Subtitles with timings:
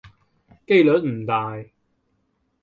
[0.65, 1.63] 機率唔大